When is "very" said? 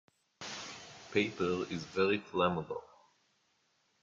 1.83-2.17